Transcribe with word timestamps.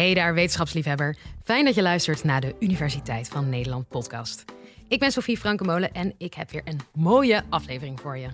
Hey 0.00 0.14
daar, 0.14 0.34
wetenschapsliefhebber. 0.34 1.16
Fijn 1.44 1.64
dat 1.64 1.74
je 1.74 1.82
luistert 1.82 2.24
naar 2.24 2.40
de 2.40 2.54
Universiteit 2.60 3.28
van 3.28 3.48
Nederland 3.48 3.88
podcast. 3.88 4.44
Ik 4.88 4.98
ben 4.98 5.12
Sofie 5.12 5.38
Frankenmolen 5.38 5.92
en 5.92 6.14
ik 6.18 6.34
heb 6.34 6.50
weer 6.50 6.62
een 6.64 6.80
mooie 6.94 7.42
aflevering 7.48 8.00
voor 8.00 8.18
je. 8.18 8.28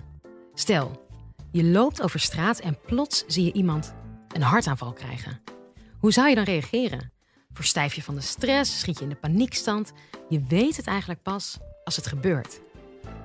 Stel, 0.53 1.07
je 1.51 1.63
loopt 1.63 2.01
over 2.01 2.19
straat 2.19 2.59
en 2.59 2.77
plots 2.85 3.23
zie 3.27 3.45
je 3.45 3.51
iemand 3.51 3.93
een 4.31 4.41
hartaanval 4.41 4.93
krijgen. 4.93 5.41
Hoe 5.99 6.11
zou 6.11 6.29
je 6.29 6.35
dan 6.35 6.43
reageren? 6.43 7.11
Verstijf 7.53 7.93
je 7.93 8.03
van 8.03 8.15
de 8.15 8.21
stress? 8.21 8.79
Schiet 8.79 8.97
je 8.97 9.03
in 9.03 9.09
de 9.09 9.15
paniekstand? 9.15 9.91
Je 10.29 10.43
weet 10.47 10.77
het 10.77 10.87
eigenlijk 10.87 11.21
pas 11.21 11.57
als 11.83 11.95
het 11.95 12.07
gebeurt. 12.07 12.59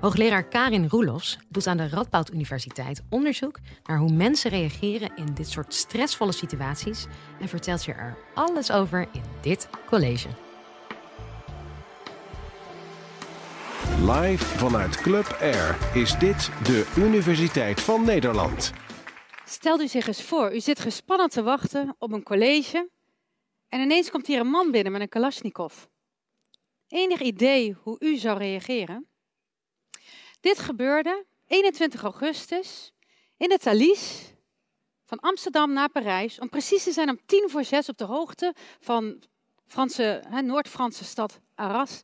Hoogleraar 0.02 0.48
Karin 0.48 0.88
Roelofs 0.88 1.38
doet 1.48 1.66
aan 1.66 1.76
de 1.76 1.88
Radboud 1.88 2.32
Universiteit 2.32 3.02
onderzoek 3.10 3.58
naar 3.84 3.98
hoe 3.98 4.12
mensen 4.12 4.50
reageren 4.50 5.16
in 5.16 5.34
dit 5.34 5.48
soort 5.48 5.74
stressvolle 5.74 6.32
situaties 6.32 7.06
en 7.40 7.48
vertelt 7.48 7.84
je 7.84 7.92
er 7.92 8.16
alles 8.34 8.70
over 8.70 9.08
in 9.12 9.22
dit 9.40 9.68
college. 9.86 10.28
Live 14.00 14.44
vanuit 14.44 14.96
Club 14.96 15.36
Air 15.40 15.78
is 15.94 16.18
dit 16.18 16.50
de 16.64 16.92
Universiteit 16.96 17.80
van 17.80 18.04
Nederland. 18.04 18.72
Stel 19.44 19.80
u 19.80 19.88
zich 19.88 20.06
eens 20.06 20.22
voor, 20.22 20.54
u 20.54 20.60
zit 20.60 20.80
gespannen 20.80 21.28
te 21.28 21.42
wachten 21.42 21.94
op 21.98 22.12
een 22.12 22.22
college 22.22 22.90
en 23.68 23.80
ineens 23.80 24.10
komt 24.10 24.26
hier 24.26 24.40
een 24.40 24.50
man 24.50 24.70
binnen 24.70 24.92
met 24.92 25.00
een 25.00 25.08
Kalashnikov. 25.08 25.84
Enig 26.88 27.20
idee 27.20 27.76
hoe 27.82 27.96
u 27.98 28.16
zou 28.16 28.38
reageren? 28.38 29.06
Dit 30.42 30.58
gebeurde 30.58 31.24
21 31.46 32.02
augustus 32.02 32.92
in 33.36 33.50
het 33.50 33.60
Thalys 33.60 34.32
van 35.04 35.18
Amsterdam 35.18 35.72
naar 35.72 35.88
Parijs. 35.88 36.38
Om 36.38 36.48
precies 36.48 36.82
te 36.82 36.92
zijn 36.92 37.10
om 37.10 37.20
tien 37.26 37.50
voor 37.50 37.64
zes 37.64 37.88
op 37.88 37.98
de 37.98 38.04
hoogte 38.04 38.54
van 38.80 39.22
Franse, 39.66 40.22
Noord-Franse 40.42 41.04
stad 41.04 41.40
Arras. 41.54 42.02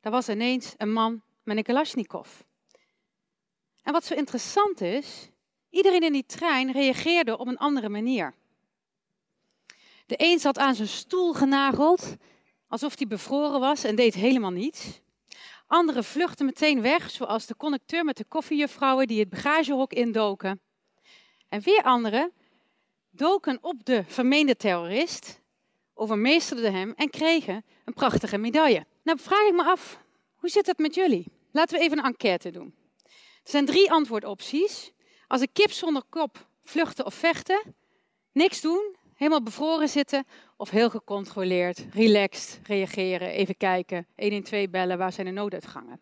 Daar 0.00 0.12
was 0.12 0.28
ineens 0.28 0.74
een 0.76 0.92
man 0.92 1.22
met 1.42 1.56
een 1.56 1.62
Kalashnikov. 1.62 2.28
En 3.82 3.92
wat 3.92 4.04
zo 4.04 4.14
interessant 4.14 4.80
is, 4.80 5.28
iedereen 5.70 6.02
in 6.02 6.12
die 6.12 6.26
trein 6.26 6.72
reageerde 6.72 7.38
op 7.38 7.46
een 7.46 7.58
andere 7.58 7.88
manier. 7.88 8.34
De 10.06 10.14
een 10.16 10.38
zat 10.38 10.58
aan 10.58 10.74
zijn 10.74 10.88
stoel 10.88 11.32
genageld, 11.32 12.16
alsof 12.68 12.98
hij 12.98 13.06
bevroren 13.06 13.60
was 13.60 13.84
en 13.84 13.96
deed 13.96 14.14
helemaal 14.14 14.50
niets. 14.50 15.00
Anderen 15.70 16.04
vluchtten 16.04 16.46
meteen 16.46 16.82
weg, 16.82 17.10
zoals 17.10 17.46
de 17.46 17.56
conducteur 17.56 18.04
met 18.04 18.16
de 18.16 18.24
koffiejuffrouwen 18.24 19.06
die 19.06 19.20
het 19.20 19.28
bagagehok 19.28 19.92
indoken. 19.92 20.60
En 21.48 21.60
weer 21.60 21.82
anderen 21.82 22.32
doken 23.10 23.58
op 23.60 23.84
de 23.84 24.04
vermeende 24.06 24.56
terrorist, 24.56 25.40
overmeesterden 25.94 26.72
hem 26.72 26.92
en 26.96 27.10
kregen 27.10 27.64
een 27.84 27.92
prachtige 27.92 28.38
medaille. 28.38 28.86
Nou 29.02 29.18
vraag 29.18 29.46
ik 29.46 29.54
me 29.54 29.64
af, 29.64 30.00
hoe 30.36 30.48
zit 30.48 30.66
het 30.66 30.78
met 30.78 30.94
jullie? 30.94 31.26
Laten 31.52 31.78
we 31.78 31.84
even 31.84 31.98
een 31.98 32.04
enquête 32.04 32.50
doen. 32.50 32.74
Er 33.42 33.50
zijn 33.50 33.66
drie 33.66 33.90
antwoordopties. 33.90 34.92
Als 35.26 35.40
een 35.40 35.52
kip 35.52 35.70
zonder 35.70 36.02
kop 36.08 36.48
vluchten 36.62 37.06
of 37.06 37.14
vechten, 37.14 37.74
niks 38.32 38.60
doen, 38.60 38.96
helemaal 39.20 39.42
bevroren 39.42 39.88
zitten 39.88 40.24
of 40.56 40.70
heel 40.70 40.90
gecontroleerd, 40.90 41.84
relaxed 41.92 42.60
reageren, 42.62 43.28
even 43.28 43.56
kijken, 43.56 44.06
112 44.16 44.70
bellen, 44.70 44.98
waar 44.98 45.12
zijn 45.12 45.26
de 45.26 45.32
nooduitgangen? 45.32 46.00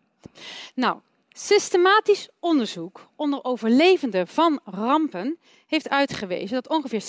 Nou, 0.75 0.99
systematisch 1.29 2.29
onderzoek 2.39 3.09
onder 3.15 3.43
overlevenden 3.43 4.27
van 4.27 4.59
rampen 4.63 5.39
heeft 5.67 5.89
uitgewezen 5.89 6.61
dat 6.61 6.69
ongeveer 6.69 7.01
70% 7.01 7.05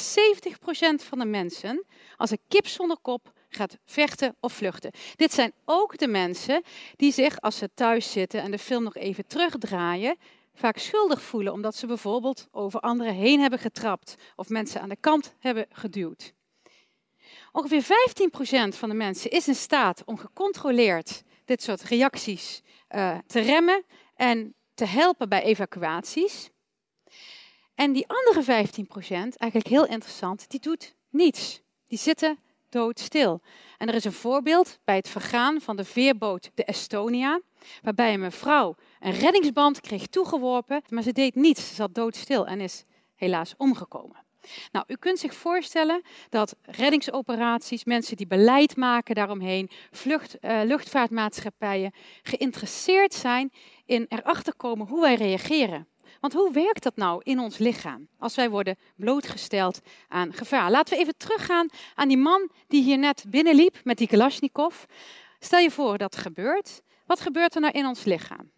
van 0.94 1.19
de 1.19 1.25
mensen 1.25 1.84
als 2.16 2.31
een 2.31 2.42
kip 2.48 2.66
zonder 2.66 2.97
kop 3.03 3.33
gaat 3.48 3.78
vechten 3.84 4.36
of 4.41 4.53
vluchten. 4.53 4.91
Dit 5.16 5.33
zijn 5.33 5.53
ook 5.64 5.98
de 5.98 6.08
mensen 6.08 6.62
die 6.97 7.12
zich, 7.12 7.41
als 7.41 7.56
ze 7.56 7.70
thuis 7.75 8.12
zitten 8.12 8.42
en 8.42 8.50
de 8.50 8.58
film 8.58 8.82
nog 8.82 8.97
even 8.97 9.26
terugdraaien, 9.26 10.16
vaak 10.60 10.78
schuldig 10.78 11.22
voelen 11.22 11.53
omdat 11.53 11.76
ze 11.76 11.87
bijvoorbeeld 11.87 12.48
over 12.50 12.81
anderen 12.81 13.15
heen 13.15 13.41
hebben 13.41 13.59
getrapt 13.59 14.15
of 14.37 14.48
mensen 14.48 14.81
aan 14.81 14.88
de 14.88 14.97
kant 15.00 15.34
hebben 15.38 15.66
geduwd. 15.71 16.34
Ongeveer 17.53 17.82
15% 18.72 18.76
van 18.76 18.88
de 18.88 18.94
mensen 18.94 19.31
is 19.31 19.49
in 19.49 19.54
staat 19.54 20.03
om 20.04 20.19
gecontroleerd 20.19 21.22
dit 21.44 21.62
soort 21.62 21.82
reacties 21.82 22.62
uh, 22.91 23.19
te 23.26 23.41
remmen 23.41 23.84
en 24.15 24.54
te 24.75 24.84
helpen 24.84 25.28
bij 25.28 25.43
evacuaties. 25.43 26.50
En 27.75 27.93
die 27.93 28.06
andere 28.06 28.43
15%, 28.43 28.47
eigenlijk 29.09 29.66
heel 29.66 29.87
interessant, 29.87 30.50
die 30.50 30.60
doet 30.60 30.94
niets. 31.09 31.62
Die 31.87 31.99
zitten 31.99 32.38
doodstil. 32.70 33.41
En 33.78 33.88
er 33.88 33.94
is 33.94 34.04
een 34.04 34.12
voorbeeld 34.12 34.78
bij 34.84 34.97
het 34.97 35.08
vergaan 35.08 35.60
van 35.60 35.76
de 35.76 35.84
veerboot 35.84 36.50
de 36.54 36.64
Estonia, 36.64 37.41
waarbij 37.82 38.14
een 38.14 38.20
mevrouw 38.20 38.76
een 39.00 39.12
reddingsband 39.12 39.81
kreeg 39.81 40.06
toegeworpen, 40.06 40.82
maar 40.88 41.03
ze 41.03 41.12
deed 41.12 41.34
niets. 41.34 41.69
Ze 41.69 41.75
zat 41.75 41.94
doodstil 41.94 42.47
en 42.47 42.60
is 42.60 42.84
helaas 43.14 43.54
omgekomen. 43.56 44.28
Nou, 44.72 44.84
u 44.88 44.97
kunt 44.97 45.19
zich 45.19 45.34
voorstellen 45.34 46.03
dat 46.28 46.56
reddingsoperaties, 46.62 47.84
mensen 47.84 48.16
die 48.16 48.26
beleid 48.26 48.76
maken 48.76 49.14
daaromheen, 49.14 49.70
vlucht, 49.91 50.37
uh, 50.41 50.60
luchtvaartmaatschappijen 50.64 51.92
geïnteresseerd 52.22 53.14
zijn 53.14 53.52
in 53.87 54.06
erachter 54.08 54.54
komen 54.56 54.87
hoe 54.87 55.00
wij 55.00 55.14
reageren. 55.14 55.88
Want 56.20 56.32
hoe 56.32 56.53
werkt 56.53 56.82
dat 56.82 56.97
nou 56.97 57.20
in 57.25 57.38
ons 57.38 57.58
lichaam 57.58 58.08
als 58.19 58.34
wij 58.34 58.50
worden 58.50 58.78
blootgesteld 58.97 59.81
aan 60.08 60.32
gevaar? 60.32 60.70
Laten 60.70 60.94
we 60.94 61.00
even 61.00 61.16
teruggaan 61.16 61.69
aan 61.94 62.08
die 62.08 62.16
man 62.16 62.50
die 62.69 62.82
hier 62.82 62.98
net 62.98 63.25
binnenliep 63.28 63.81
met 63.84 63.98
die 63.98 64.06
Kalashnikov. 64.06 64.84
Stel 65.38 65.58
je 65.58 65.70
voor 65.70 65.98
dat 65.98 66.16
gebeurt. 66.16 66.82
Wat 67.06 67.20
gebeurt 67.20 67.54
er 67.54 67.60
nou 67.60 67.72
in 67.72 67.86
ons 67.86 68.04
lichaam? 68.04 68.50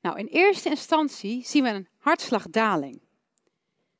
Nou, 0.00 0.18
in 0.18 0.26
eerste 0.26 0.68
instantie 0.68 1.46
zien 1.46 1.62
we 1.62 1.68
een 1.68 1.88
hartslagdaling. 1.98 3.00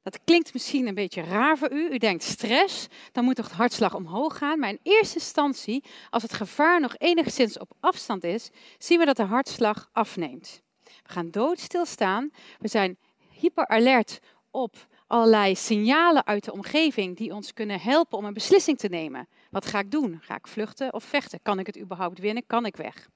Dat 0.02 0.20
klinkt 0.24 0.52
misschien 0.52 0.86
een 0.86 0.94
beetje 0.94 1.22
raar 1.22 1.58
voor 1.58 1.72
u. 1.72 1.88
U 1.90 1.98
denkt 1.98 2.22
stress, 2.22 2.86
dan 3.12 3.24
moet 3.24 3.36
toch 3.36 3.48
de 3.48 3.54
hartslag 3.54 3.94
omhoog 3.94 4.38
gaan. 4.38 4.58
Maar 4.58 4.68
in 4.68 4.80
eerste 4.82 5.14
instantie, 5.14 5.84
als 6.10 6.22
het 6.22 6.32
gevaar 6.32 6.80
nog 6.80 6.94
enigszins 6.98 7.58
op 7.58 7.72
afstand 7.80 8.24
is, 8.24 8.50
zien 8.78 8.98
we 8.98 9.04
dat 9.04 9.16
de 9.16 9.22
hartslag 9.22 9.88
afneemt. 9.92 10.62
We 11.06 11.12
gaan 11.12 11.30
doodstil 11.30 11.86
staan. 11.86 12.30
We 12.58 12.68
zijn 12.68 12.98
hyperalert 13.30 14.18
op 14.50 14.86
allerlei 15.06 15.56
signalen 15.56 16.26
uit 16.26 16.44
de 16.44 16.52
omgeving 16.52 17.16
die 17.16 17.34
ons 17.34 17.52
kunnen 17.52 17.80
helpen 17.80 18.18
om 18.18 18.24
een 18.24 18.34
beslissing 18.34 18.78
te 18.78 18.88
nemen. 18.88 19.28
Wat 19.50 19.66
ga 19.66 19.78
ik 19.78 19.90
doen? 19.90 20.18
Ga 20.22 20.36
ik 20.36 20.46
vluchten 20.46 20.92
of 20.92 21.04
vechten? 21.04 21.42
Kan 21.42 21.58
ik 21.58 21.66
het 21.66 21.78
überhaupt 21.78 22.18
winnen? 22.18 22.46
Kan 22.46 22.66
ik 22.66 22.76
weg? 22.76 23.08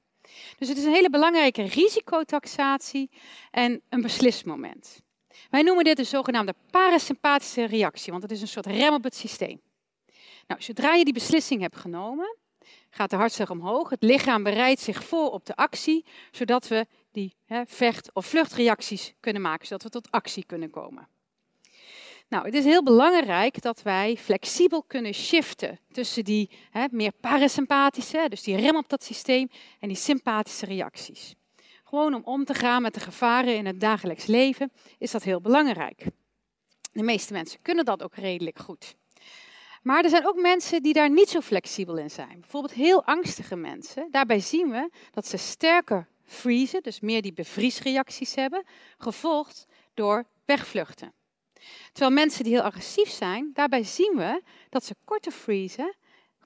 Dus 0.58 0.68
het 0.68 0.78
is 0.78 0.84
een 0.84 0.92
hele 0.92 1.10
belangrijke 1.10 1.62
risicotaxatie 1.62 3.10
en 3.50 3.82
een 3.88 4.00
beslismoment. 4.00 5.00
Wij 5.50 5.62
noemen 5.62 5.84
dit 5.84 5.96
de 5.96 6.04
zogenaamde 6.04 6.54
parasympathische 6.70 7.64
reactie, 7.64 8.10
want 8.10 8.22
het 8.22 8.32
is 8.32 8.40
een 8.40 8.48
soort 8.48 8.66
rem 8.66 8.94
op 8.94 9.04
het 9.04 9.14
systeem. 9.14 9.60
Nou, 10.46 10.62
zodra 10.62 10.94
je 10.94 11.04
die 11.04 11.12
beslissing 11.12 11.60
hebt 11.60 11.76
genomen, 11.76 12.36
gaat 12.90 13.10
de 13.10 13.16
hartslag 13.16 13.50
omhoog. 13.50 13.90
Het 13.90 14.02
lichaam 14.02 14.42
bereidt 14.42 14.80
zich 14.80 15.04
voor 15.04 15.30
op 15.30 15.46
de 15.46 15.56
actie, 15.56 16.04
zodat 16.30 16.68
we 16.68 16.86
die 17.12 17.34
hè, 17.44 17.62
vecht- 17.66 18.10
of 18.12 18.26
vluchtreacties 18.26 19.14
kunnen 19.20 19.42
maken, 19.42 19.66
zodat 19.66 19.82
we 19.82 19.88
tot 19.88 20.10
actie 20.10 20.44
kunnen 20.44 20.70
komen. 20.70 21.08
Nou, 22.28 22.44
het 22.44 22.54
is 22.54 22.64
heel 22.64 22.82
belangrijk 22.82 23.62
dat 23.62 23.82
wij 23.82 24.16
flexibel 24.16 24.82
kunnen 24.82 25.14
shiften 25.14 25.78
tussen 25.92 26.24
die 26.24 26.50
hè, 26.70 26.86
meer 26.90 27.12
parasympathische, 27.20 28.26
dus 28.28 28.42
die 28.42 28.56
rem 28.56 28.76
op 28.76 28.88
dat 28.88 29.04
systeem, 29.04 29.48
en 29.80 29.88
die 29.88 29.96
sympathische 29.96 30.66
reacties. 30.66 31.34
Gewoon 31.84 32.14
om 32.14 32.22
om 32.24 32.44
te 32.44 32.54
gaan 32.54 32.82
met 32.82 32.94
de 32.94 33.00
gevaren 33.00 33.56
in 33.56 33.66
het 33.66 33.80
dagelijks 33.80 34.26
leven 34.26 34.72
is 34.98 35.10
dat 35.10 35.22
heel 35.22 35.40
belangrijk. 35.40 36.06
De 36.92 37.02
meeste 37.02 37.32
mensen 37.32 37.62
kunnen 37.62 37.84
dat 37.84 38.02
ook 38.02 38.14
redelijk 38.14 38.58
goed. 38.58 38.94
Maar 39.82 40.04
er 40.04 40.10
zijn 40.10 40.26
ook 40.26 40.40
mensen 40.40 40.82
die 40.82 40.92
daar 40.92 41.10
niet 41.10 41.28
zo 41.28 41.40
flexibel 41.40 41.96
in 41.96 42.10
zijn. 42.10 42.40
Bijvoorbeeld 42.40 42.72
heel 42.72 43.04
angstige 43.04 43.56
mensen. 43.56 44.08
Daarbij 44.10 44.40
zien 44.40 44.70
we 44.70 44.90
dat 45.10 45.26
ze 45.26 45.36
sterker 45.36 46.08
vriezen, 46.30 46.82
dus 46.82 47.00
meer 47.00 47.22
die 47.22 47.32
bevriesreacties 47.32 48.34
hebben, 48.34 48.64
gevolgd 48.98 49.66
door 49.94 50.24
wegvluchten. 50.44 51.12
Terwijl 51.92 52.14
mensen 52.14 52.44
die 52.44 52.52
heel 52.52 52.62
agressief 52.62 53.10
zijn, 53.10 53.50
daarbij 53.54 53.82
zien 53.82 54.16
we 54.16 54.42
dat 54.68 54.84
ze 54.84 54.94
korter 55.04 55.32
vriezen, 55.32 55.94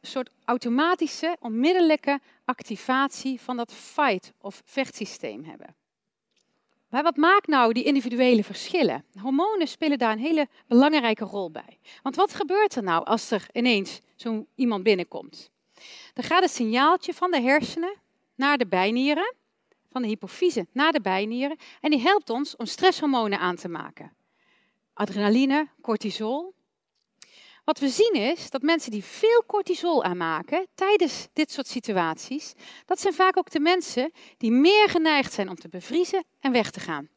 een 0.00 0.10
soort 0.10 0.30
automatische, 0.44 1.36
onmiddellijke 1.40 2.20
activatie 2.44 3.40
van 3.40 3.56
dat 3.56 3.72
fight- 3.72 4.32
of 4.40 4.62
vechtsysteem 4.64 5.44
hebben. 5.44 5.74
Maar 6.88 7.02
wat 7.02 7.16
maakt 7.16 7.46
nou 7.46 7.72
die 7.72 7.84
individuele 7.84 8.44
verschillen? 8.44 9.04
Hormonen 9.20 9.68
spelen 9.68 9.98
daar 9.98 10.12
een 10.12 10.18
hele 10.18 10.48
belangrijke 10.66 11.24
rol 11.24 11.50
bij. 11.50 11.78
Want 12.02 12.16
wat 12.16 12.34
gebeurt 12.34 12.74
er 12.74 12.82
nou 12.82 13.04
als 13.04 13.30
er 13.30 13.46
ineens 13.52 14.00
zo'n 14.14 14.46
iemand 14.54 14.82
binnenkomt? 14.82 15.50
Dan 16.12 16.24
gaat 16.24 16.42
een 16.42 16.48
signaaltje 16.48 17.14
van 17.14 17.30
de 17.30 17.40
hersenen 17.40 17.94
naar 18.34 18.58
de 18.58 18.66
bijnieren, 18.66 19.34
van 19.94 20.02
de 20.02 20.08
hypofyse 20.08 20.66
naar 20.72 20.92
de 20.92 21.00
bijnieren, 21.00 21.56
en 21.80 21.90
die 21.90 22.00
helpt 22.00 22.30
ons 22.30 22.56
om 22.56 22.66
stresshormonen 22.66 23.38
aan 23.38 23.56
te 23.56 23.68
maken. 23.68 24.12
Adrenaline, 24.92 25.68
cortisol. 25.80 26.54
Wat 27.64 27.78
we 27.78 27.88
zien 27.88 28.12
is 28.12 28.50
dat 28.50 28.62
mensen 28.62 28.90
die 28.90 29.04
veel 29.04 29.44
cortisol 29.46 30.04
aanmaken 30.04 30.66
tijdens 30.74 31.28
dit 31.32 31.52
soort 31.52 31.66
situaties, 31.66 32.54
dat 32.84 33.00
zijn 33.00 33.14
vaak 33.14 33.36
ook 33.36 33.50
de 33.50 33.60
mensen 33.60 34.12
die 34.36 34.50
meer 34.50 34.88
geneigd 34.88 35.32
zijn 35.32 35.48
om 35.48 35.54
te 35.54 35.68
bevriezen 35.68 36.24
en 36.40 36.52
weg 36.52 36.70
te 36.70 36.80
gaan. 36.80 37.08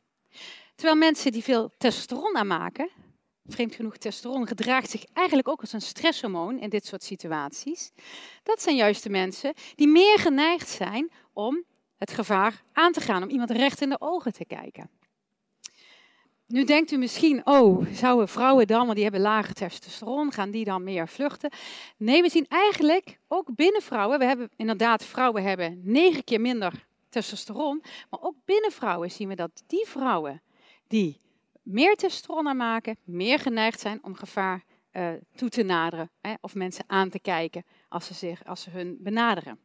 Terwijl 0.75 0.97
mensen 0.97 1.31
die 1.31 1.43
veel 1.43 1.71
testosteron 1.77 2.37
aanmaken, 2.37 2.89
vreemd 3.45 3.75
genoeg, 3.75 3.97
testosteron 3.97 4.47
gedraagt 4.47 4.89
zich 4.89 5.03
eigenlijk 5.13 5.47
ook 5.47 5.61
als 5.61 5.73
een 5.73 5.81
stresshormoon 5.81 6.59
in 6.59 6.69
dit 6.69 6.85
soort 6.85 7.03
situaties. 7.03 7.91
Dat 8.43 8.61
zijn 8.61 8.75
juist 8.75 9.03
de 9.03 9.09
mensen 9.09 9.53
die 9.75 9.87
meer 9.87 10.19
geneigd 10.19 10.69
zijn 10.69 11.11
om 11.33 11.65
het 11.97 12.11
gevaar 12.11 12.63
aan 12.73 12.91
te 12.91 13.01
gaan, 13.01 13.23
om 13.23 13.29
iemand 13.29 13.51
recht 13.51 13.81
in 13.81 13.89
de 13.89 14.01
ogen 14.01 14.33
te 14.33 14.45
kijken. 14.45 14.89
Nu 16.47 16.63
denkt 16.63 16.91
u 16.91 16.97
misschien, 16.97 17.41
oh, 17.45 17.85
zouden 17.91 18.27
vrouwen 18.27 18.67
dan, 18.67 18.81
want 18.81 18.93
die 18.93 19.03
hebben 19.03 19.21
lage 19.21 19.53
testosteron, 19.53 20.31
gaan 20.31 20.51
die 20.51 20.65
dan 20.65 20.83
meer 20.83 21.07
vluchten? 21.07 21.51
Nee, 21.97 22.21
we 22.21 22.29
zien 22.29 22.45
eigenlijk 22.47 23.19
ook 23.27 23.55
binnen 23.55 23.81
vrouwen, 23.81 24.19
we 24.19 24.25
hebben 24.25 24.49
inderdaad, 24.55 25.03
vrouwen 25.03 25.43
hebben 25.43 25.81
negen 25.83 26.23
keer 26.23 26.41
minder 26.41 26.85
testosteron, 27.09 27.83
maar 28.09 28.21
ook 28.21 28.35
binnen 28.45 28.71
vrouwen 28.71 29.11
zien 29.11 29.27
we 29.27 29.35
dat 29.35 29.63
die 29.67 29.85
vrouwen 29.87 30.41
die 30.87 31.21
meer 31.63 31.95
testosteron 31.95 32.47
aanmaken, 32.47 32.97
meer 33.03 33.39
geneigd 33.39 33.79
zijn 33.79 34.03
om 34.03 34.15
gevaar 34.15 34.63
uh, 34.91 35.09
toe 35.35 35.49
te 35.49 35.63
naderen 35.63 36.09
hè, 36.21 36.33
of 36.41 36.55
mensen 36.55 36.83
aan 36.87 37.09
te 37.09 37.19
kijken 37.19 37.65
als 37.89 38.05
ze, 38.05 38.13
zich, 38.13 38.45
als 38.45 38.61
ze 38.61 38.69
hun 38.69 38.97
benaderen. 38.99 39.59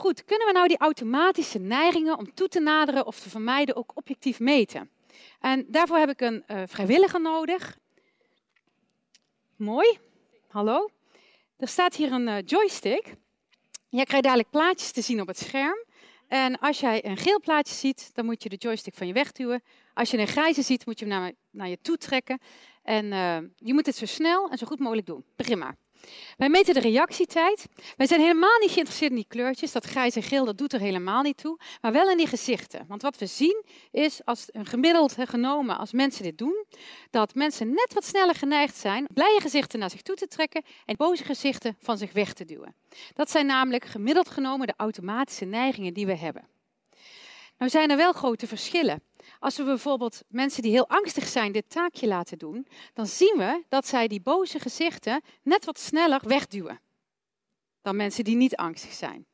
Goed, 0.00 0.24
kunnen 0.24 0.46
we 0.46 0.52
nou 0.52 0.68
die 0.68 0.78
automatische 0.78 1.58
neigingen 1.58 2.18
om 2.18 2.34
toe 2.34 2.48
te 2.48 2.60
naderen 2.60 3.06
of 3.06 3.20
te 3.20 3.30
vermijden 3.30 3.76
ook 3.76 3.92
objectief 3.94 4.40
meten? 4.40 4.90
En 5.40 5.66
daarvoor 5.68 5.96
heb 5.96 6.08
ik 6.08 6.20
een 6.20 6.44
uh, 6.46 6.62
vrijwilliger 6.66 7.20
nodig. 7.20 7.78
Mooi. 9.56 9.98
Hallo. 10.48 10.88
Er 11.56 11.68
staat 11.68 11.94
hier 11.94 12.12
een 12.12 12.26
uh, 12.26 12.36
joystick. 12.44 13.14
Jij 13.88 14.04
krijgt 14.04 14.24
dadelijk 14.24 14.50
plaatjes 14.50 14.92
te 14.92 15.00
zien 15.00 15.20
op 15.20 15.26
het 15.26 15.38
scherm. 15.38 15.84
En 16.28 16.58
als 16.58 16.80
jij 16.80 17.04
een 17.04 17.16
geel 17.16 17.40
plaatje 17.40 17.74
ziet, 17.74 18.10
dan 18.14 18.24
moet 18.24 18.42
je 18.42 18.48
de 18.48 18.56
joystick 18.56 18.94
van 18.94 19.06
je 19.06 19.12
wegduwen. 19.12 19.62
Als 19.94 20.10
je 20.10 20.18
een 20.18 20.26
grijze 20.26 20.62
ziet, 20.62 20.86
moet 20.86 20.98
je 20.98 21.06
hem 21.06 21.20
naar, 21.20 21.32
naar 21.50 21.68
je 21.68 21.78
toe 21.82 21.96
trekken. 21.96 22.40
En 22.82 23.04
uh, 23.04 23.38
je 23.56 23.74
moet 23.74 23.86
het 23.86 23.96
zo 23.96 24.06
snel 24.06 24.50
en 24.50 24.58
zo 24.58 24.66
goed 24.66 24.78
mogelijk 24.78 25.06
doen. 25.06 25.24
Maar. 25.58 25.76
Wij 26.36 26.48
meten 26.48 26.74
de 26.74 26.80
reactietijd. 26.80 27.66
Wij 27.96 28.06
zijn 28.06 28.20
helemaal 28.20 28.58
niet 28.60 28.70
geïnteresseerd 28.70 29.10
in 29.10 29.16
die 29.16 29.26
kleurtjes. 29.28 29.72
Dat 29.72 29.84
grijs 29.84 30.16
en 30.16 30.22
geel, 30.22 30.44
dat 30.44 30.58
doet 30.58 30.72
er 30.72 30.80
helemaal 30.80 31.22
niet 31.22 31.36
toe. 31.36 31.58
Maar 31.80 31.92
wel 31.92 32.10
in 32.10 32.16
die 32.16 32.26
gezichten. 32.26 32.84
Want 32.88 33.02
wat 33.02 33.18
we 33.18 33.26
zien 33.26 33.64
is, 33.90 34.24
als 34.24 34.48
een 34.50 34.66
gemiddeld 34.66 35.16
genomen, 35.18 35.78
als 35.78 35.92
mensen 35.92 36.22
dit 36.22 36.38
doen, 36.38 36.64
dat 37.10 37.34
mensen 37.34 37.68
net 37.68 37.94
wat 37.94 38.04
sneller 38.04 38.34
geneigd 38.34 38.76
zijn 38.76 39.06
blije 39.14 39.40
gezichten 39.40 39.78
naar 39.78 39.90
zich 39.90 40.02
toe 40.02 40.16
te 40.16 40.26
trekken 40.26 40.62
en 40.84 40.96
boze 40.96 41.24
gezichten 41.24 41.76
van 41.80 41.98
zich 41.98 42.12
weg 42.12 42.32
te 42.32 42.44
duwen. 42.44 42.74
Dat 43.14 43.30
zijn 43.30 43.46
namelijk 43.46 43.84
gemiddeld 43.84 44.30
genomen 44.30 44.66
de 44.66 44.74
automatische 44.76 45.44
neigingen 45.44 45.94
die 45.94 46.06
we 46.06 46.16
hebben. 46.16 46.48
Nou 47.60 47.72
zijn 47.72 47.90
er 47.90 47.96
wel 47.96 48.12
grote 48.12 48.46
verschillen. 48.46 49.02
Als 49.38 49.56
we 49.56 49.64
bijvoorbeeld 49.64 50.22
mensen 50.28 50.62
die 50.62 50.70
heel 50.70 50.88
angstig 50.88 51.26
zijn 51.26 51.52
dit 51.52 51.70
taakje 51.70 52.06
laten 52.06 52.38
doen, 52.38 52.66
dan 52.94 53.06
zien 53.06 53.34
we 53.36 53.64
dat 53.68 53.86
zij 53.86 54.08
die 54.08 54.20
boze 54.20 54.58
gezichten 54.58 55.22
net 55.42 55.64
wat 55.64 55.78
sneller 55.78 56.20
wegduwen 56.24 56.80
dan 57.82 57.96
mensen 57.96 58.24
die 58.24 58.36
niet 58.36 58.56
angstig 58.56 58.92
zijn. 58.92 59.26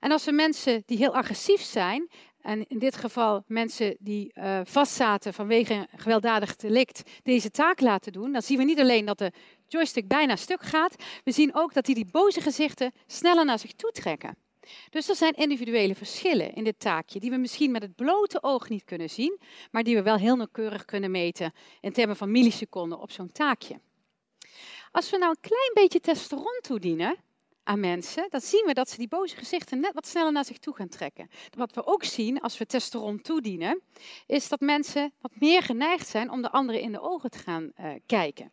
En 0.00 0.12
als 0.12 0.24
we 0.24 0.32
mensen 0.32 0.82
die 0.86 0.96
heel 0.96 1.14
agressief 1.14 1.60
zijn, 1.60 2.10
en 2.40 2.66
in 2.68 2.78
dit 2.78 2.96
geval 2.96 3.42
mensen 3.46 3.96
die 3.98 4.32
uh, 4.34 4.60
vastzaten 4.64 5.34
vanwege 5.34 5.74
een 5.74 5.88
gewelddadig 5.96 6.56
delict, 6.56 7.02
deze 7.22 7.50
taak 7.50 7.80
laten 7.80 8.12
doen, 8.12 8.32
dan 8.32 8.42
zien 8.42 8.58
we 8.58 8.64
niet 8.64 8.80
alleen 8.80 9.04
dat 9.04 9.18
de 9.18 9.32
joystick 9.68 10.08
bijna 10.08 10.36
stuk 10.36 10.62
gaat, 10.62 10.96
we 11.24 11.32
zien 11.32 11.54
ook 11.54 11.74
dat 11.74 11.84
die 11.84 11.94
die 11.94 12.10
boze 12.10 12.40
gezichten 12.40 12.92
sneller 13.06 13.44
naar 13.44 13.58
zich 13.58 13.72
toe 13.72 13.90
trekken. 13.90 14.36
Dus 14.90 15.08
er 15.08 15.14
zijn 15.14 15.32
individuele 15.32 15.94
verschillen 15.94 16.54
in 16.54 16.64
dit 16.64 16.80
taakje, 16.80 17.20
die 17.20 17.30
we 17.30 17.36
misschien 17.36 17.70
met 17.70 17.82
het 17.82 17.94
blote 17.94 18.42
oog 18.42 18.68
niet 18.68 18.84
kunnen 18.84 19.10
zien, 19.10 19.40
maar 19.70 19.82
die 19.82 19.94
we 19.94 20.02
wel 20.02 20.16
heel 20.16 20.36
nauwkeurig 20.36 20.84
kunnen 20.84 21.10
meten 21.10 21.52
in 21.80 21.92
termen 21.92 22.16
van 22.16 22.30
milliseconden 22.30 23.00
op 23.00 23.10
zo'n 23.10 23.32
taakje. 23.32 23.80
Als 24.92 25.10
we 25.10 25.18
nou 25.18 25.30
een 25.30 25.48
klein 25.48 25.70
beetje 25.74 26.00
testosteron 26.00 26.58
toedienen 26.60 27.16
aan 27.64 27.80
mensen, 27.80 28.26
dan 28.30 28.40
zien 28.40 28.64
we 28.66 28.74
dat 28.74 28.90
ze 28.90 28.96
die 28.96 29.08
boze 29.08 29.36
gezichten 29.36 29.80
net 29.80 29.94
wat 29.94 30.06
sneller 30.06 30.32
naar 30.32 30.44
zich 30.44 30.58
toe 30.58 30.74
gaan 30.74 30.88
trekken. 30.88 31.30
Wat 31.56 31.74
we 31.74 31.86
ook 31.86 32.04
zien 32.04 32.40
als 32.40 32.58
we 32.58 32.66
testosteron 32.66 33.20
toedienen, 33.20 33.80
is 34.26 34.48
dat 34.48 34.60
mensen 34.60 35.12
wat 35.20 35.32
meer 35.38 35.62
geneigd 35.62 36.08
zijn 36.08 36.30
om 36.30 36.42
de 36.42 36.50
anderen 36.50 36.80
in 36.80 36.92
de 36.92 37.00
ogen 37.00 37.30
te 37.30 37.38
gaan 37.38 37.72
uh, 37.80 37.92
kijken. 38.06 38.52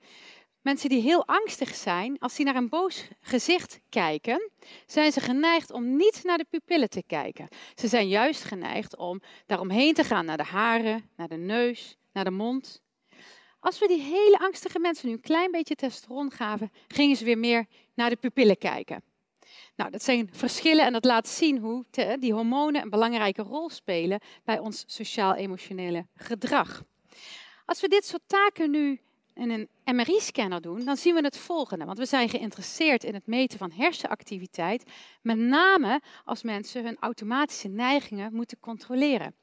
Mensen 0.62 0.90
die 0.90 1.02
heel 1.02 1.26
angstig 1.28 1.76
zijn, 1.76 2.20
als 2.20 2.36
die 2.36 2.46
naar 2.46 2.56
een 2.56 2.70
boos 2.70 3.08
gezicht 3.22 3.80
kijken, 3.90 4.52
zijn 4.86 5.12
ze 5.12 5.20
geneigd 5.20 5.72
om 5.72 5.96
niet 5.96 6.22
naar 6.24 6.38
de 6.38 6.46
pupillen 6.50 6.90
te 6.90 7.04
kijken. 7.08 7.48
Ze 7.76 7.88
zijn 7.88 8.08
juist 8.08 8.44
geneigd 8.44 8.98
om 8.98 9.22
daaromheen 9.46 9.94
te 9.94 10.04
gaan, 10.04 10.26
naar 10.26 10.38
de 10.38 10.44
haren, 10.44 11.10
naar 11.16 11.28
de 11.28 11.38
neus, 11.38 11.98
naar 12.14 12.24
de 12.24 12.32
mond. 12.32 12.82
Als 13.60 13.80
we 13.80 13.88
die 13.88 14.02
hele 14.02 14.40
angstige 14.40 14.80
mensen 14.80 15.08
nu 15.08 15.14
een 15.14 15.22
klein 15.22 15.52
beetje 15.52 15.76
testosteron 15.76 16.32
gaven, 16.32 16.72
gingen 16.88 17.16
ze 17.16 17.26
weer 17.26 17.38
meer 17.38 17.66
naar 17.94 18.10
de 18.10 18.16
pupillen 18.16 18.58
kijken. 18.58 19.04
Nou, 19.76 19.92
dat 19.92 20.04
zijn 20.04 20.30
verschillen 20.32 20.86
en 20.86 20.94
dat 20.94 21.06
laat 21.06 21.28
zien 21.28 21.58
hoe 21.58 21.86
die 22.20 22.34
hormonen 22.34 22.82
een 22.82 22.90
belangrijke 22.90 23.42
rol 23.42 23.70
spelen 23.70 24.20
bij 24.44 24.60
ons 24.60 24.84
sociaal-emotionele 24.88 26.08
gedrag. 26.16 26.84
Als 27.66 27.82
we 27.82 27.88
dit 27.88 28.06
soort 28.06 28.24
taken 28.28 28.72
nu 28.72 29.02
in 29.40 29.50
een 29.50 29.96
MRI-scanner 29.96 30.62
doen, 30.62 30.86
dan 30.86 30.98
zien 30.98 31.16
we 31.16 31.22
het 31.22 31.38
volgende. 31.38 31.86
Want 31.86 31.98
we 31.98 32.06
zijn 32.06 32.30
geïnteresseerd 32.30 33.04
in 33.04 33.14
het 33.14 33.28
meten 33.28 33.58
van 33.58 33.72
hersenactiviteit, 33.72 34.84
met 35.22 35.38
name 35.38 36.02
als 36.26 36.44
mensen 36.44 36.84
hun 36.84 36.98
automatische 37.00 37.68
neigingen 37.68 38.34
moeten 38.34 38.60
controleren. 38.60 39.36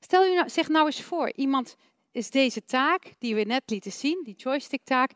Stel 0.00 0.24
u 0.26 0.34
nou, 0.34 0.48
zich 0.48 0.68
nou 0.68 0.86
eens 0.86 1.02
voor, 1.02 1.32
iemand 1.34 1.76
is 2.12 2.30
deze 2.30 2.64
taak 2.64 3.12
die 3.18 3.34
we 3.34 3.42
net 3.42 3.62
lieten 3.66 3.92
zien, 3.92 4.20
die 4.24 4.34
joystick-taak, 4.34 5.10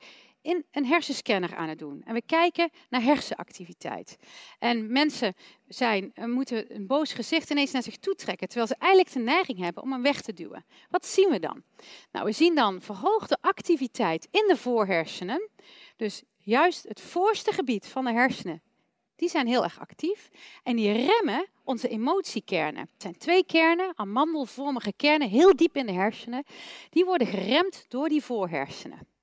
in 0.47 0.65
een 0.71 0.87
hersenscanner 0.87 1.57
aan 1.57 1.69
het 1.69 1.79
doen. 1.79 2.03
En 2.05 2.15
we 2.15 2.23
kijken 2.23 2.71
naar 2.89 3.03
hersenactiviteit. 3.03 4.17
En 4.59 4.93
mensen 4.93 5.35
zijn, 5.69 6.11
eh, 6.15 6.25
moeten 6.25 6.75
een 6.75 6.87
boos 6.87 7.13
gezicht 7.13 7.51
ineens 7.51 7.71
naar 7.71 7.83
zich 7.83 7.97
toe 7.97 8.15
trekken, 8.15 8.49
terwijl 8.49 8.69
ze 8.69 8.77
eigenlijk 8.79 9.13
de 9.13 9.19
neiging 9.19 9.59
hebben 9.59 9.83
om 9.83 9.93
hem 9.93 10.03
weg 10.03 10.21
te 10.21 10.33
duwen. 10.33 10.65
Wat 10.91 11.07
zien 11.07 11.31
we 11.31 11.39
dan? 11.39 11.63
Nou, 12.13 12.25
we 12.25 12.33
zien 12.33 12.55
dan 12.55 12.81
verhoogde 12.81 13.39
activiteit 13.41 14.29
in 14.31 14.45
de 14.49 14.57
voorhersenen. 14.57 15.49
Dus 15.97 16.23
juist 16.39 16.85
het 16.89 17.01
voorste 17.01 17.53
gebied 17.53 17.87
van 17.87 18.05
de 18.05 18.13
hersenen, 18.13 18.63
die 19.17 19.29
zijn 19.29 19.47
heel 19.47 19.63
erg 19.63 19.81
actief. 19.81 20.31
En 20.63 20.77
die 20.77 20.93
remmen 20.93 21.49
onze 21.65 21.89
emotiekernen. 21.89 22.83
Het 22.93 23.03
zijn 23.03 23.19
twee 23.19 23.45
kernen, 23.45 23.93
amandelvormige 23.95 24.93
kernen, 24.97 25.29
heel 25.29 25.57
diep 25.57 25.77
in 25.77 25.87
de 25.87 25.93
hersenen. 25.93 26.45
Die 26.91 27.05
worden 27.05 27.27
geremd 27.27 27.85
door 27.89 28.09
die 28.09 28.23
voorhersenen. 28.23 29.15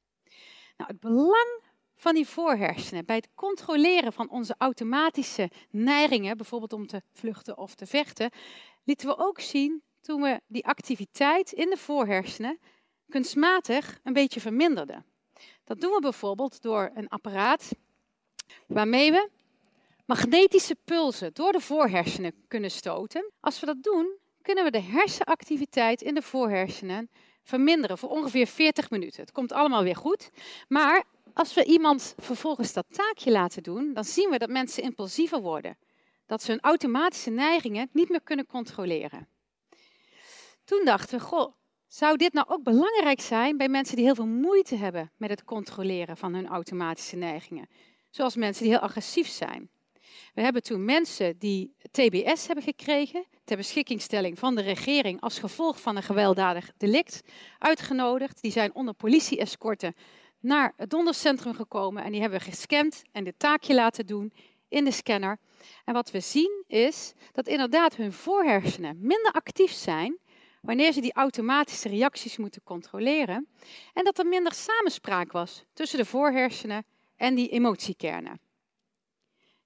Nou, 0.83 0.95
het 0.95 1.13
belang 1.13 1.61
van 1.95 2.13
die 2.13 2.27
voorhersenen 2.27 3.05
bij 3.05 3.15
het 3.15 3.29
controleren 3.35 4.13
van 4.13 4.29
onze 4.29 4.55
automatische 4.57 5.49
neigingen, 5.69 6.37
bijvoorbeeld 6.37 6.73
om 6.73 6.87
te 6.87 7.01
vluchten 7.11 7.57
of 7.57 7.75
te 7.75 7.85
vechten, 7.85 8.31
lieten 8.83 9.07
we 9.07 9.17
ook 9.17 9.39
zien 9.39 9.83
toen 10.01 10.21
we 10.21 10.41
die 10.47 10.65
activiteit 10.65 11.51
in 11.51 11.69
de 11.69 11.77
voorhersenen 11.77 12.59
kunstmatig 13.09 13.99
een 14.03 14.13
beetje 14.13 14.39
verminderden. 14.39 15.05
Dat 15.63 15.81
doen 15.81 15.91
we 15.91 15.99
bijvoorbeeld 15.99 16.61
door 16.61 16.91
een 16.93 17.07
apparaat 17.07 17.71
waarmee 18.67 19.11
we 19.11 19.29
magnetische 20.05 20.77
pulsen 20.85 21.33
door 21.33 21.51
de 21.51 21.61
voorhersenen 21.61 22.43
kunnen 22.47 22.71
stoten. 22.71 23.31
Als 23.39 23.59
we 23.59 23.65
dat 23.65 23.83
doen, 23.83 24.17
kunnen 24.41 24.63
we 24.63 24.71
de 24.71 24.81
hersenactiviteit 24.81 26.01
in 26.01 26.13
de 26.13 26.21
voorhersenen 26.21 27.09
verminderen 27.43 27.97
voor 27.97 28.09
ongeveer 28.09 28.47
40 28.47 28.89
minuten. 28.89 29.21
Het 29.21 29.31
komt 29.31 29.51
allemaal 29.51 29.83
weer 29.83 29.95
goed. 29.95 30.31
Maar 30.67 31.03
als 31.33 31.53
we 31.53 31.63
iemand 31.63 32.15
vervolgens 32.17 32.73
dat 32.73 32.85
taakje 32.89 33.31
laten 33.31 33.63
doen, 33.63 33.93
dan 33.93 34.03
zien 34.03 34.29
we 34.29 34.37
dat 34.37 34.49
mensen 34.49 34.83
impulsiever 34.83 35.41
worden. 35.41 35.77
Dat 36.25 36.43
ze 36.43 36.51
hun 36.51 36.61
automatische 36.61 37.29
neigingen 37.29 37.89
niet 37.91 38.09
meer 38.09 38.21
kunnen 38.21 38.45
controleren. 38.45 39.27
Toen 40.63 40.85
dachten 40.85 41.17
we, 41.17 41.23
goh, 41.23 41.53
zou 41.87 42.17
dit 42.17 42.33
nou 42.33 42.47
ook 42.49 42.63
belangrijk 42.63 43.21
zijn 43.21 43.57
bij 43.57 43.69
mensen 43.69 43.95
die 43.95 44.05
heel 44.05 44.15
veel 44.15 44.27
moeite 44.27 44.75
hebben 44.75 45.11
met 45.17 45.29
het 45.29 45.43
controleren 45.43 46.17
van 46.17 46.33
hun 46.33 46.47
automatische 46.47 47.15
neigingen? 47.15 47.67
Zoals 48.09 48.35
mensen 48.35 48.63
die 48.63 48.71
heel 48.71 48.81
agressief 48.81 49.27
zijn. 49.27 49.69
We 50.33 50.41
hebben 50.41 50.63
toen 50.63 50.85
mensen 50.85 51.37
die 51.37 51.75
TBS 51.91 52.47
hebben 52.47 52.63
gekregen, 52.63 53.25
ter 53.43 53.57
beschikkingstelling 53.57 54.39
van 54.39 54.55
de 54.55 54.61
regering 54.61 55.21
als 55.21 55.39
gevolg 55.39 55.81
van 55.81 55.95
een 55.95 56.03
gewelddadig 56.03 56.71
delict, 56.77 57.21
uitgenodigd. 57.59 58.41
Die 58.41 58.51
zijn 58.51 58.75
onder 58.75 58.93
politie-escorten 58.93 59.95
naar 60.39 60.73
het 60.77 60.89
dondercentrum 60.89 61.53
gekomen 61.53 62.03
en 62.03 62.11
die 62.11 62.21
hebben 62.21 62.39
we 62.39 62.45
gescand 62.45 63.01
en 63.11 63.23
dit 63.23 63.39
taakje 63.39 63.73
laten 63.73 64.05
doen 64.05 64.33
in 64.67 64.83
de 64.83 64.91
scanner. 64.91 65.37
En 65.85 65.93
wat 65.93 66.11
we 66.11 66.19
zien 66.19 66.63
is 66.67 67.13
dat 67.31 67.47
inderdaad 67.47 67.95
hun 67.95 68.13
voorhersenen 68.13 68.97
minder 69.01 69.31
actief 69.31 69.71
zijn 69.71 70.17
wanneer 70.61 70.93
ze 70.93 71.01
die 71.01 71.13
automatische 71.13 71.89
reacties 71.89 72.37
moeten 72.37 72.63
controleren 72.63 73.47
en 73.93 74.03
dat 74.03 74.19
er 74.19 74.25
minder 74.25 74.53
samenspraak 74.53 75.31
was 75.31 75.65
tussen 75.73 75.97
de 75.97 76.05
voorhersenen 76.05 76.85
en 77.15 77.35
die 77.35 77.49
emotiekernen. 77.49 78.39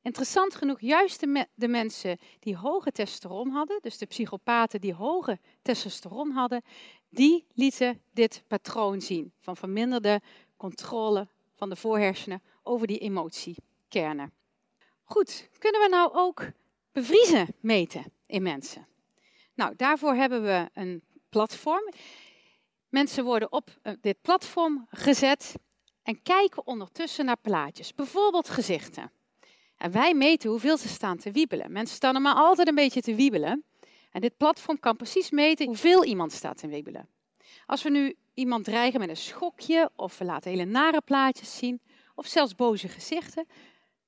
Interessant 0.07 0.55
genoeg, 0.55 0.79
juist 0.81 1.19
de, 1.55 1.67
mensen 1.67 2.17
die 2.39 2.55
hoge 2.55 2.91
testosteron 2.91 3.49
hadden, 3.49 3.79
dus 3.81 3.97
de 3.97 4.05
psychopaten 4.05 4.81
die 4.81 4.93
hoge 4.93 5.39
testosteron 5.61 6.31
hadden, 6.31 6.63
die 7.09 7.45
lieten 7.53 8.01
dit 8.13 8.43
patroon 8.47 9.01
zien 9.01 9.33
van 9.39 9.57
verminderde 9.57 10.21
controle 10.57 11.27
van 11.55 11.69
de 11.69 11.75
voorhersenen 11.75 12.41
over 12.63 12.87
die 12.87 12.99
emotiekernen. 12.99 14.31
Goed, 15.03 15.49
kunnen 15.57 15.81
we 15.81 15.87
nou 15.89 16.13
ook 16.13 16.49
bevriezen 16.91 17.47
meten 17.59 18.11
in 18.25 18.41
mensen? 18.41 18.87
Nou, 19.53 19.75
daarvoor 19.75 20.13
hebben 20.13 20.43
we 20.43 20.69
een 20.73 21.03
platform. 21.29 21.93
Mensen 22.89 23.23
worden 23.23 23.51
op 23.51 23.69
eh, 23.81 23.93
dit 24.01 24.21
platform 24.21 24.87
gezet 24.89 25.55
en 26.03 26.21
kijken 26.21 26.67
ondertussen 26.67 27.25
naar 27.25 27.39
plaatjes, 27.41 27.95
bijvoorbeeld 27.95 28.49
gezichten. 28.49 29.11
En 29.77 29.91
wij 29.91 30.13
meten 30.13 30.49
hoeveel 30.49 30.77
ze 30.77 30.87
staan 30.87 31.17
te 31.17 31.31
wiebelen. 31.31 31.71
Mensen 31.71 31.95
staan 31.95 32.15
er 32.15 32.21
maar 32.21 32.35
altijd 32.35 32.67
een 32.67 32.75
beetje 32.75 33.01
te 33.01 33.15
wiebelen. 33.15 33.63
En 34.11 34.21
dit 34.21 34.37
platform 34.37 34.79
kan 34.79 34.95
precies 34.95 35.29
meten 35.31 35.65
hoeveel 35.65 36.03
iemand 36.03 36.31
staat 36.31 36.57
te 36.57 36.67
wiebelen. 36.67 37.07
Als 37.65 37.83
we 37.83 37.89
nu 37.89 38.15
iemand 38.33 38.63
dreigen 38.63 38.99
met 38.99 39.09
een 39.09 39.17
schokje, 39.17 39.89
of 39.95 40.17
we 40.17 40.25
laten 40.25 40.51
hele 40.51 40.65
nare 40.65 41.01
plaatjes 41.01 41.57
zien, 41.57 41.81
of 42.15 42.25
zelfs 42.25 42.55
boze 42.55 42.87
gezichten, 42.87 43.47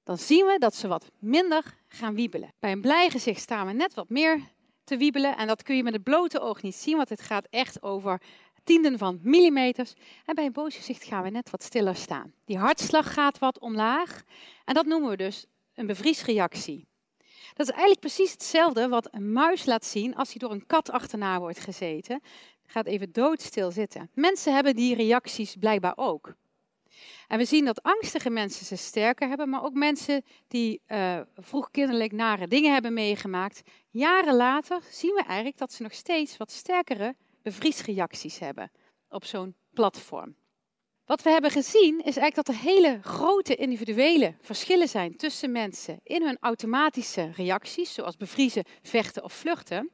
dan 0.03 0.17
zien 0.17 0.45
we 0.45 0.57
dat 0.57 0.75
ze 0.75 0.88
wat 0.88 1.11
minder 1.19 1.63
gaan 1.88 2.15
wiebelen. 2.15 2.53
Bij 2.59 2.71
een 2.71 2.81
blij 2.81 3.09
gezicht 3.09 3.41
staan 3.41 3.67
we 3.67 3.73
net 3.73 3.93
wat 3.93 4.09
meer 4.09 4.41
te 4.83 4.97
wiebelen. 4.97 5.38
En 5.38 5.47
dat 5.47 5.63
kun 5.63 5.75
je 5.75 5.83
met 5.83 5.93
het 5.93 6.03
blote 6.03 6.39
oog 6.39 6.61
niet 6.61 6.75
zien, 6.75 6.97
want 6.97 7.09
het 7.09 7.21
gaat 7.21 7.47
echt 7.49 7.81
over 7.81 8.21
tienden 8.63 8.97
van 8.97 9.19
millimeters. 9.21 9.93
En 10.25 10.35
bij 10.35 10.45
een 10.45 10.51
boos 10.51 10.75
gezicht 10.75 11.03
gaan 11.03 11.23
we 11.23 11.29
net 11.29 11.49
wat 11.49 11.63
stiller 11.63 11.95
staan. 11.95 12.33
Die 12.45 12.57
hartslag 12.57 13.13
gaat 13.13 13.39
wat 13.39 13.59
omlaag. 13.59 14.23
En 14.65 14.73
dat 14.73 14.85
noemen 14.85 15.09
we 15.09 15.17
dus 15.17 15.45
een 15.79 15.88
bevriesreactie. 15.88 16.88
Dat 17.53 17.67
is 17.67 17.74
eigenlijk 17.74 18.00
precies 18.00 18.31
hetzelfde 18.31 18.88
wat 18.88 19.07
een 19.12 19.31
muis 19.31 19.65
laat 19.65 19.86
zien 19.86 20.15
als 20.15 20.29
hij 20.29 20.38
door 20.38 20.51
een 20.51 20.65
kat 20.65 20.91
achterna 20.91 21.39
wordt 21.39 21.59
gezeten. 21.59 22.21
Gaat 22.65 22.86
even 22.86 23.12
doodstil 23.12 23.71
zitten. 23.71 24.09
Mensen 24.13 24.53
hebben 24.53 24.75
die 24.75 24.95
reacties 24.95 25.55
blijkbaar 25.55 25.93
ook. 25.95 26.36
En 27.27 27.38
we 27.38 27.45
zien 27.45 27.65
dat 27.65 27.83
angstige 27.83 28.29
mensen 28.29 28.65
ze 28.65 28.75
sterker 28.75 29.27
hebben, 29.27 29.50
maar 29.50 29.63
ook 29.63 29.74
mensen 29.74 30.24
die 30.48 30.81
uh, 30.88 31.19
vroeg 31.36 31.71
kinderlijk 31.71 32.12
nare 32.12 32.48
dingen 32.48 32.74
hebben 32.74 32.93
meegemaakt. 32.93 33.62
Jaren 33.89 34.36
later 34.36 34.81
zien 34.91 35.13
we 35.13 35.24
eigenlijk 35.24 35.57
dat 35.57 35.74
ze 35.74 35.83
nog 35.83 35.93
steeds 35.93 36.38
wat 36.38 36.51
sterkere 36.51 37.15
bevriesreacties 37.41 38.39
hebben 38.39 38.71
op 39.09 39.25
zo'n 39.25 39.55
platform. 39.74 40.36
Wat 41.09 41.21
we 41.21 41.29
hebben 41.29 41.51
gezien 41.51 41.97
is 41.97 42.17
eigenlijk 42.17 42.35
dat 42.35 42.47
er 42.47 42.61
hele 42.61 42.99
grote 43.01 43.55
individuele 43.55 44.35
verschillen 44.41 44.87
zijn 44.87 45.15
tussen 45.15 45.51
mensen 45.51 45.99
in 46.03 46.23
hun 46.23 46.37
automatische 46.39 47.31
reacties, 47.35 47.93
zoals 47.93 48.17
bevriezen, 48.17 48.63
vechten 48.81 49.23
of 49.23 49.33
vluchten. 49.33 49.91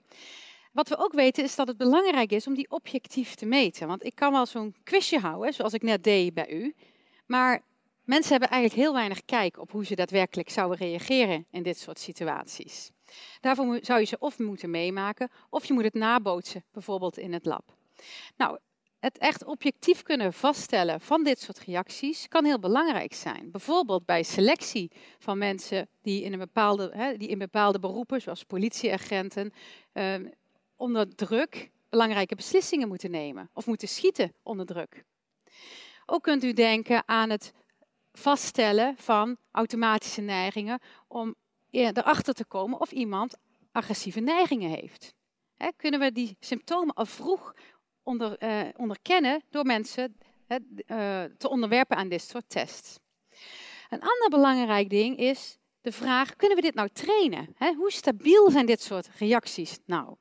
Wat 0.71 0.89
we 0.89 0.97
ook 0.97 1.13
weten 1.13 1.43
is 1.43 1.55
dat 1.55 1.67
het 1.67 1.77
belangrijk 1.77 2.31
is 2.31 2.47
om 2.47 2.53
die 2.53 2.71
objectief 2.71 3.35
te 3.35 3.45
meten. 3.45 3.87
Want 3.87 4.03
ik 4.03 4.15
kan 4.15 4.31
wel 4.31 4.45
zo'n 4.45 4.75
quizje 4.83 5.19
houden, 5.19 5.53
zoals 5.53 5.73
ik 5.73 5.81
net 5.81 6.03
deed 6.03 6.33
bij 6.33 6.49
u. 6.49 6.75
Maar 7.25 7.61
mensen 8.03 8.31
hebben 8.31 8.49
eigenlijk 8.49 8.81
heel 8.81 8.93
weinig 8.93 9.25
kijk 9.25 9.59
op 9.59 9.71
hoe 9.71 9.85
ze 9.85 9.95
daadwerkelijk 9.95 10.49
zouden 10.49 10.77
reageren 10.77 11.45
in 11.51 11.63
dit 11.63 11.77
soort 11.77 11.99
situaties. 11.99 12.91
Daarvoor 13.41 13.79
zou 13.81 13.99
je 13.99 14.05
ze 14.05 14.19
of 14.19 14.39
moeten 14.39 14.69
meemaken, 14.69 15.31
of 15.49 15.65
je 15.65 15.73
moet 15.73 15.83
het 15.83 15.93
nabootsen, 15.93 16.63
bijvoorbeeld 16.71 17.17
in 17.17 17.33
het 17.33 17.45
lab. 17.45 17.75
Nou, 18.37 18.57
het 19.05 19.17
echt 19.17 19.43
objectief 19.43 20.03
kunnen 20.03 20.33
vaststellen 20.33 21.01
van 21.01 21.23
dit 21.23 21.39
soort 21.39 21.59
reacties 21.59 22.27
kan 22.27 22.45
heel 22.45 22.59
belangrijk 22.59 23.13
zijn. 23.13 23.51
Bijvoorbeeld 23.51 24.05
bij 24.05 24.23
selectie 24.23 24.91
van 25.19 25.37
mensen 25.37 25.87
die 26.01 26.23
in, 26.23 26.33
een 26.33 26.39
bepaalde, 26.39 26.91
hè, 26.93 27.17
die 27.17 27.27
in 27.27 27.37
bepaalde 27.37 27.79
beroepen, 27.79 28.21
zoals 28.21 28.43
politieagenten, 28.43 29.53
eh, 29.91 30.15
onder 30.75 31.15
druk 31.15 31.71
belangrijke 31.89 32.35
beslissingen 32.35 32.87
moeten 32.87 33.11
nemen 33.11 33.49
of 33.53 33.65
moeten 33.65 33.87
schieten 33.87 34.33
onder 34.43 34.65
druk. 34.65 35.03
Ook 36.05 36.23
kunt 36.23 36.43
u 36.43 36.53
denken 36.53 37.03
aan 37.05 37.29
het 37.29 37.53
vaststellen 38.13 38.95
van 38.97 39.37
automatische 39.51 40.21
neigingen 40.21 40.79
om 41.07 41.35
erachter 41.69 42.33
te 42.33 42.45
komen 42.45 42.79
of 42.79 42.91
iemand 42.91 43.37
agressieve 43.71 44.19
neigingen 44.19 44.69
heeft. 44.69 45.13
kunnen 45.75 45.99
we 45.99 46.11
die 46.11 46.37
symptomen 46.39 46.93
al 46.93 47.05
vroeg 47.05 47.53
onder, 48.05 48.43
uh, 48.43 48.61
onderkennen 48.75 49.43
door 49.49 49.65
mensen 49.65 50.17
uh, 50.47 50.57
te 51.37 51.49
onderwerpen 51.49 51.97
aan 51.97 52.09
dit 52.09 52.21
soort 52.21 52.49
tests? 52.49 52.99
Een 53.89 54.01
ander 54.01 54.29
belangrijk 54.29 54.89
ding 54.89 55.17
is 55.17 55.57
de 55.81 55.91
vraag: 55.91 56.35
kunnen 56.35 56.57
we 56.57 56.63
dit 56.63 56.73
nou 56.73 56.89
trainen? 56.93 57.55
hoe 57.77 57.91
stabiel 57.91 58.51
zijn 58.51 58.65
dit 58.65 58.81
soort 58.81 59.09
reacties 59.17 59.77
nou? 59.85 60.15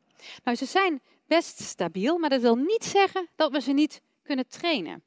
Nou, 0.45 0.57
ze 0.57 0.65
zijn 0.65 1.03
best 1.27 1.61
stabiel, 1.61 2.19
maar 2.19 2.31
dat 2.31 2.41
wil 2.41 2.57
niet 2.57 2.85
zeggen 2.85 3.29
dat 3.37 3.53
we 3.53 3.61
ze 3.61 3.73
niet 3.73 4.01
kunnen 4.23 4.49
trainen. 4.49 5.03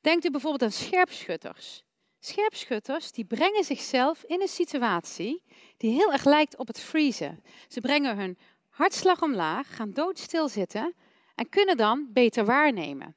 Denkt 0.00 0.24
u 0.24 0.30
bijvoorbeeld 0.30 0.62
aan 0.62 0.78
scherpschutters. 0.78 1.84
Scherpschutters 2.20 3.12
die 3.12 3.24
brengen 3.24 3.64
zichzelf 3.64 4.22
in 4.22 4.40
een 4.40 4.48
situatie 4.48 5.42
die 5.76 5.92
heel 5.92 6.12
erg 6.12 6.24
lijkt 6.24 6.56
op 6.56 6.66
het 6.66 6.80
vriezen. 6.80 7.42
Ze 7.68 7.80
brengen 7.80 8.16
hun 8.16 8.38
hartslag 8.68 9.22
omlaag, 9.22 9.76
gaan 9.76 9.92
doodstil 9.92 10.48
zitten 10.48 10.94
en 11.36 11.48
kunnen 11.48 11.76
dan 11.76 12.08
beter 12.12 12.44
waarnemen. 12.44 13.16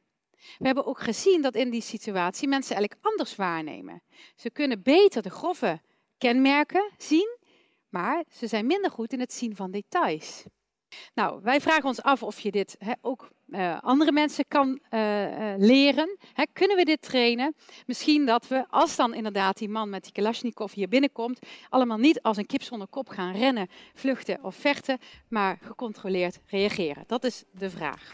We 0.57 0.65
hebben 0.65 0.85
ook 0.85 0.99
gezien 0.99 1.41
dat 1.41 1.55
in 1.55 1.69
die 1.69 1.81
situatie 1.81 2.47
mensen 2.47 2.75
eigenlijk 2.75 3.05
anders 3.05 3.35
waarnemen. 3.35 4.01
Ze 4.35 4.49
kunnen 4.49 4.81
beter 4.81 5.21
de 5.21 5.29
grove 5.29 5.81
kenmerken 6.17 6.91
zien, 6.97 7.37
maar 7.89 8.23
ze 8.29 8.47
zijn 8.47 8.65
minder 8.65 8.91
goed 8.91 9.13
in 9.13 9.19
het 9.19 9.33
zien 9.33 9.55
van 9.55 9.71
details. 9.71 10.43
Nou, 11.13 11.39
wij 11.43 11.61
vragen 11.61 11.85
ons 11.85 12.01
af 12.01 12.23
of 12.23 12.39
je 12.39 12.51
dit 12.51 12.77
ook 13.01 13.29
uh, 13.47 13.77
andere 13.81 14.11
mensen 14.11 14.45
kan 14.47 14.79
uh, 14.91 15.23
uh, 15.23 15.53
leren. 15.57 16.17
kunnen 16.53 16.77
we 16.77 16.85
dit 16.85 17.01
trainen? 17.01 17.55
Misschien 17.85 18.25
dat 18.25 18.47
we, 18.47 18.65
als 18.69 18.95
dan 18.95 19.13
inderdaad 19.13 19.57
die 19.57 19.69
man 19.69 19.89
met 19.89 20.03
die 20.03 20.11
Kalashnikov 20.11 20.73
hier 20.73 20.87
binnenkomt, 20.87 21.39
allemaal 21.69 21.97
niet 21.97 22.21
als 22.21 22.37
een 22.37 22.45
kip 22.45 22.61
zonder 22.61 22.87
kop 22.87 23.09
gaan 23.09 23.33
rennen, 23.33 23.67
vluchten 23.93 24.43
of 24.43 24.55
vechten, 24.55 24.97
maar 25.27 25.59
gecontroleerd 25.61 26.39
reageren. 26.45 27.03
Dat 27.07 27.23
is 27.23 27.43
de 27.51 27.69
vraag. 27.69 28.13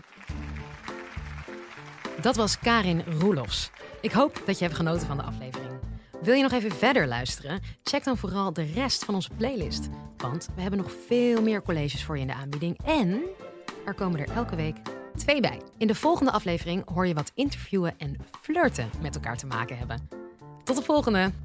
Dat 2.22 2.36
was 2.36 2.60
Karin 2.60 3.04
Roelofs. 3.20 3.72
Ik 4.02 4.12
hoop 4.12 4.42
dat 4.46 4.58
je 4.58 4.64
hebt 4.64 4.78
genoten 4.78 5.08
van 5.08 5.18
de 5.18 5.24
aflevering. 5.24 5.65
Wil 6.26 6.34
je 6.34 6.42
nog 6.42 6.52
even 6.52 6.72
verder 6.72 7.08
luisteren? 7.08 7.62
Check 7.84 8.04
dan 8.04 8.18
vooral 8.18 8.54
de 8.54 8.64
rest 8.64 9.06
van 9.06 9.16
onze 9.16 9.30
playlist. 9.38 9.90
Want 10.18 10.50
we 10.56 10.62
hebben 10.62 10.80
nog 10.80 10.92
veel 11.08 11.42
meer 11.42 11.62
colleges 11.62 12.04
voor 12.04 12.16
je 12.16 12.22
in 12.22 12.28
de 12.28 12.34
aanbieding. 12.34 12.78
En 12.86 13.22
er 13.86 13.94
komen 13.94 14.20
er 14.20 14.30
elke 14.30 14.56
week 14.56 14.76
twee 15.16 15.42
bij. 15.42 15.62
In 15.78 15.88
de 15.88 15.96
volgende 15.96 16.32
aflevering 16.32 16.90
hoor 16.90 17.08
je 17.08 17.14
wat 17.14 17.32
interviewen 17.36 17.94
en 17.98 18.18
flirten 18.42 18.90
met 19.02 19.16
elkaar 19.16 19.38
te 19.38 19.46
maken 19.46 19.78
hebben. 19.78 20.10
Tot 20.64 20.76
de 20.76 20.84
volgende! 20.84 21.45